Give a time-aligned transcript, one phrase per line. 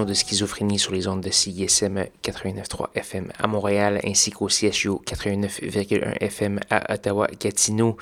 [0.00, 6.16] De Schizophrénie sur les ondes de CISM 89.3 FM à Montréal ainsi qu'au CSU 89.1
[6.18, 7.98] FM à Ottawa-Gatineau.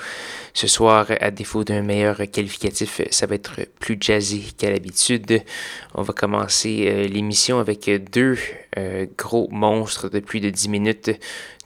[0.54, 5.42] Ce soir, à défaut d'un meilleur qualificatif, ça va être plus jazzy qu'à l'habitude.
[5.94, 8.38] On va commencer euh, l'émission avec deux
[8.78, 11.10] euh, gros monstres de plus de 10 minutes.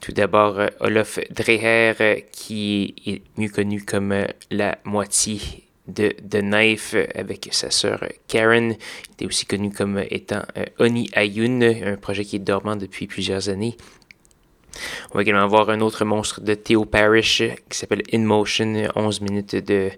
[0.01, 7.49] Tout d'abord, Olof Dreher, qui est mieux connu comme la moitié de The Knife avec
[7.51, 8.71] sa sœur Karen.
[8.71, 13.07] Il était aussi connu comme étant euh, Oni Ayun, un projet qui est dormant depuis
[13.07, 13.77] plusieurs années.
[15.11, 19.21] On va également voir un autre monstre de Theo Parrish qui s'appelle In Motion, 11
[19.21, 19.89] minutes de,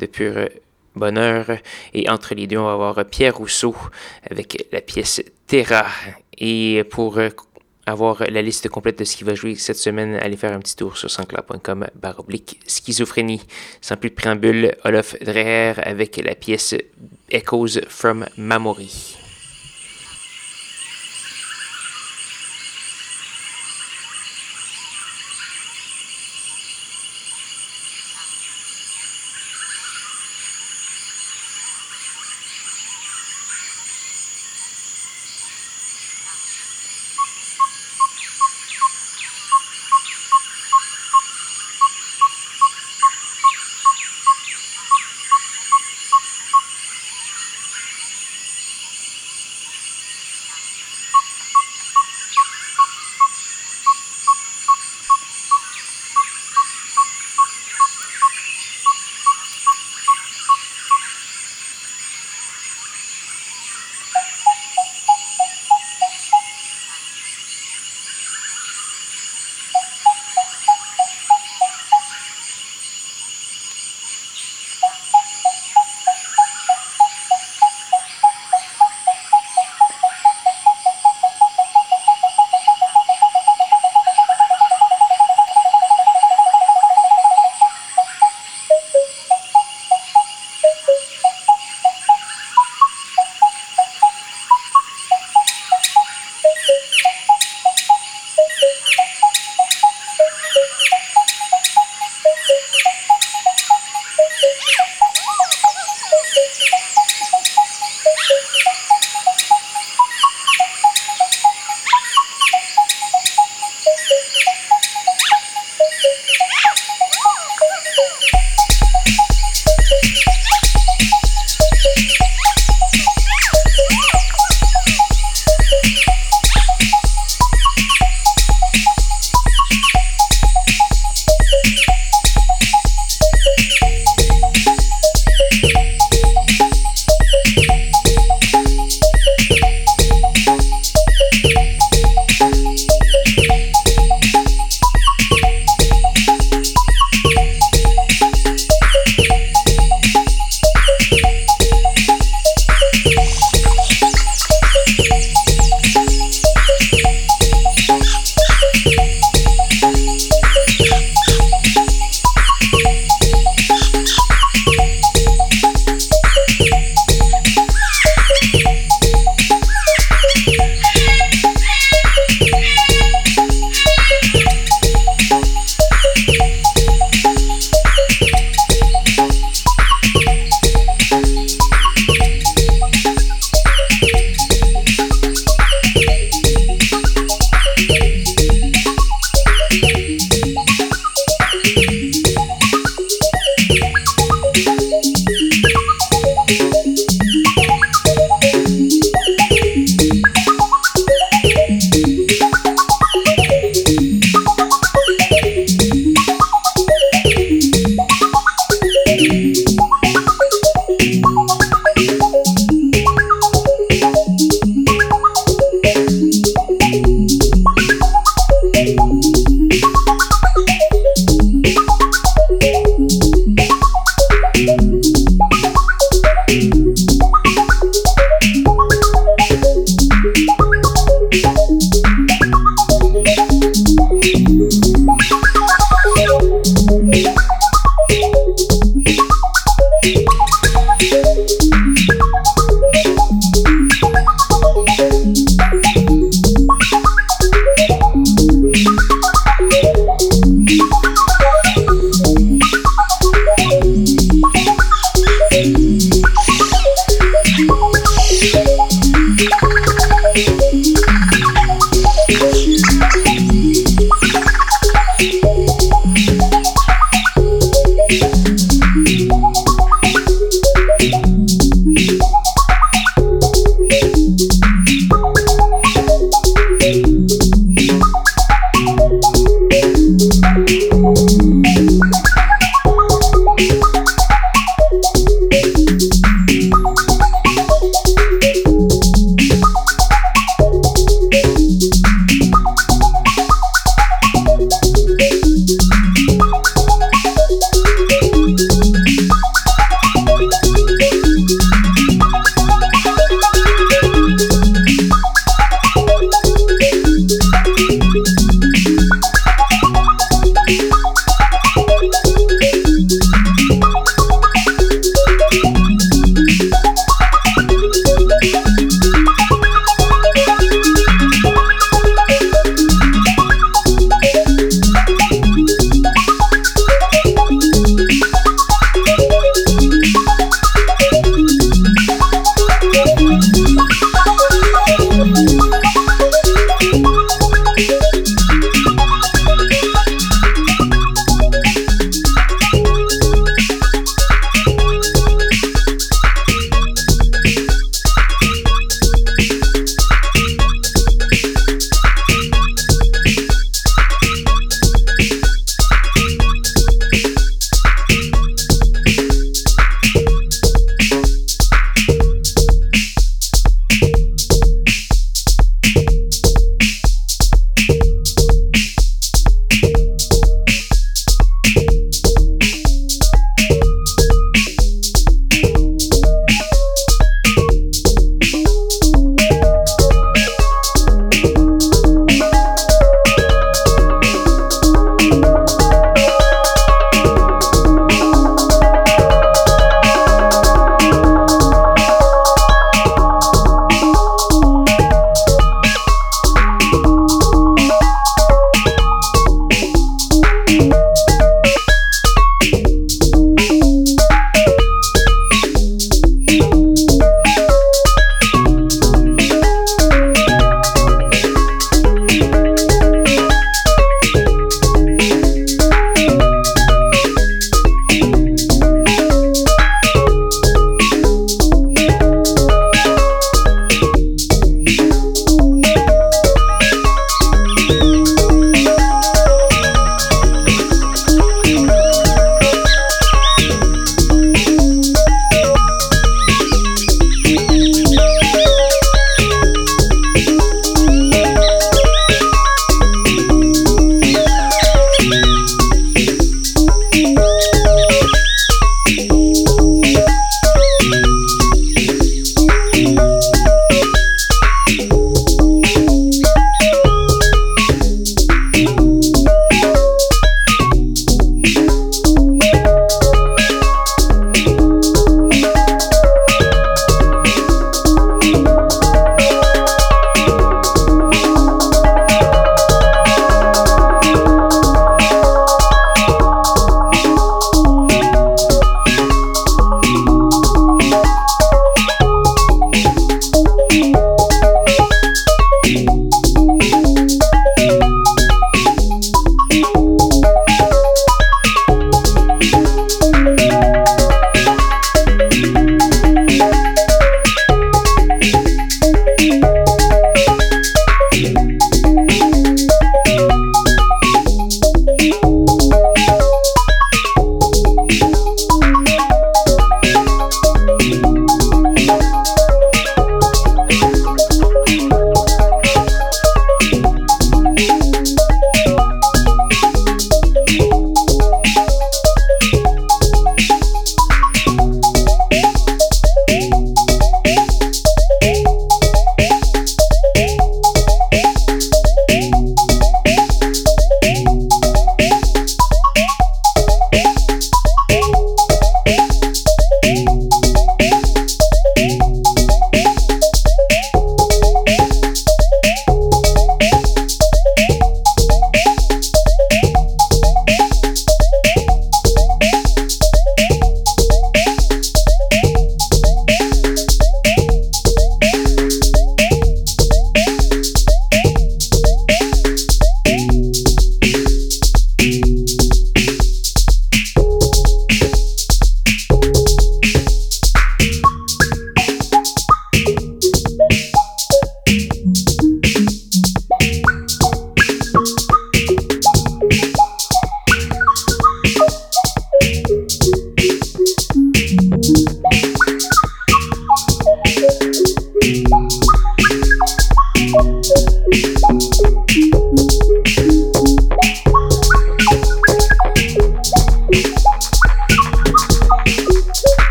[0.00, 0.48] de pur
[0.96, 1.46] bonheur.
[1.94, 3.76] Et entre les deux, on va voir Pierre Rousseau
[4.28, 5.86] avec la pièce Terra.
[6.38, 7.20] Et pour
[7.86, 10.76] avoir la liste complète de ce qui va jouer cette semaine, allez faire un petit
[10.76, 13.42] tour sur sanscloud.com baroblique schizophrénie.
[13.80, 16.74] Sans plus de préambule, Olof Dreher avec la pièce
[17.30, 19.25] Echoes from Memory.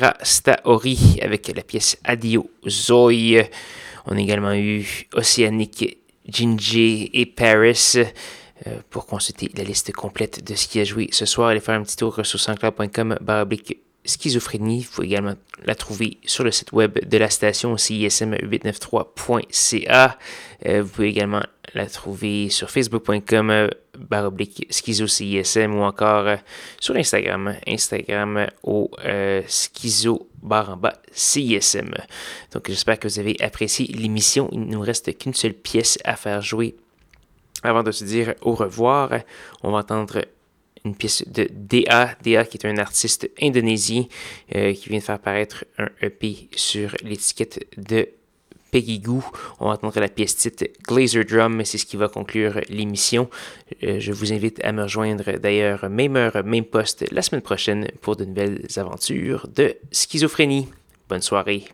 [0.00, 3.44] Perastaori avec la pièce Adio Zoe.
[4.06, 7.96] On a également eu Océanique, Gingy et Paris.
[8.66, 11.78] Euh, pour consulter la liste complète de ce qui a joué ce soir, allez faire
[11.78, 14.82] un petit tour sur sanscloud.com baroblique schizophrénie.
[14.82, 15.34] Vous pouvez également
[15.64, 20.18] la trouver sur le site web de la station cism893.ca.
[20.66, 21.42] Euh, vous pouvez également
[21.74, 23.68] la trouver sur facebook.com euh,
[23.98, 26.36] baroblique schizo CISM ou encore euh,
[26.80, 28.90] sur Instagram, Instagram au
[29.46, 31.94] schizo bar en bas CISM.
[32.52, 34.48] Donc j'espère que vous avez apprécié l'émission.
[34.52, 36.76] Il ne nous reste qu'une seule pièce à faire jouer
[37.62, 39.10] avant de se dire au revoir.
[39.62, 40.22] On va entendre
[40.84, 44.04] une pièce de DA, DA qui est un artiste indonésien
[44.54, 48.08] euh, qui vient de faire paraître un EP sur l'étiquette de
[48.70, 49.24] Peggy Goo.
[49.58, 53.28] On va entendre la pièce titre Glazer Drum, c'est ce qui va conclure l'émission.
[53.82, 57.88] Euh, je vous invite à me rejoindre d'ailleurs même heure, même poste la semaine prochaine
[58.00, 60.68] pour de nouvelles aventures de schizophrénie.
[61.08, 61.64] Bonne soirée.